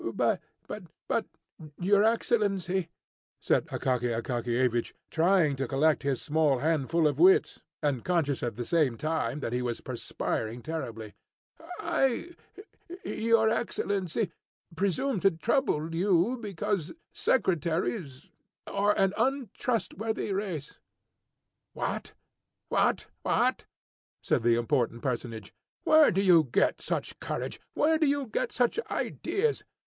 "But, 1.07 1.25
your 1.79 2.03
excellency," 2.03 2.89
said 3.39 3.67
Akaky 3.67 4.09
Akakiyevich, 4.19 4.93
trying 5.11 5.55
to 5.57 5.67
collect 5.67 6.01
his 6.03 6.19
small 6.21 6.57
handful 6.59 7.07
of 7.07 7.19
wits, 7.19 7.61
and 7.83 8.03
conscious 8.03 8.41
at 8.41 8.55
the 8.55 8.65
same 8.65 8.97
time 8.97 9.39
that 9.41 9.53
he 9.53 9.61
was 9.61 9.79
perspiring 9.79 10.63
terribly, 10.63 11.13
"I, 11.79 12.35
your 13.05 13.49
excellency, 13.51 14.31
presumed 14.75 15.21
to 15.21 15.29
trouble 15.31 15.93
you 15.93 16.37
because 16.41 16.93
secretaries 17.13 18.25
are 18.65 18.97
an 18.97 19.13
untrustworthy 19.17 20.33
race." 20.33 20.79
"What, 21.73 22.13
what, 22.69 23.05
what!" 23.21 23.65
said 24.23 24.41
the 24.41 24.55
important 24.55 25.03
personage. 25.03 25.53
"Where 25.83 26.09
did 26.11 26.25
you 26.25 26.43
get 26.51 26.81
such 26.81 27.19
courage? 27.19 27.61
Where 27.75 27.99
did 27.99 28.09
you 28.09 28.25
get 28.25 28.51
such 28.51 28.79
ideas? 28.89 29.63